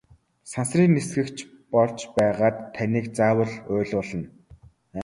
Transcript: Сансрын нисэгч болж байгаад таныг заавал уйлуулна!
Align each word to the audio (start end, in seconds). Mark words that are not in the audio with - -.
Сансрын 0.51 0.91
нисэгч 0.95 1.37
болж 1.73 1.99
байгаад 2.15 2.55
таныг 2.75 3.05
заавал 3.17 3.53
уйлуулна! 3.73 4.27